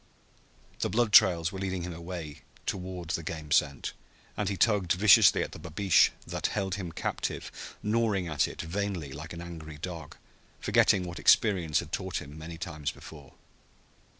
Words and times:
The 0.79 0.89
blood 0.89 1.11
trails 1.13 1.51
were 1.51 1.59
leading 1.59 1.83
him 1.83 1.93
away 1.93 2.41
toward 2.65 3.09
the 3.11 3.21
game 3.21 3.51
scent, 3.51 3.93
and 4.35 4.49
he 4.49 4.57
tugged 4.57 4.93
viciously 4.93 5.43
at 5.43 5.51
the 5.51 5.59
babeesh 5.59 6.09
that 6.25 6.47
held 6.47 6.73
him 6.73 6.91
captive, 6.91 7.75
gnawing 7.83 8.27
at 8.27 8.47
it 8.47 8.63
vainly, 8.63 9.13
like 9.13 9.31
an 9.31 9.41
angry 9.41 9.77
dog, 9.77 10.17
forgetting 10.59 11.03
what 11.03 11.19
experience 11.19 11.81
had 11.81 11.91
taught 11.91 12.19
him 12.19 12.35
many 12.35 12.57
times 12.57 12.89
before. 12.89 13.33